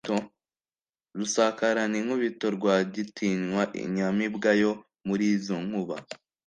[1.17, 4.71] Rusakaraninkubito Rwagitinywa inyamibwa yo
[5.07, 5.95] muri izo nkuba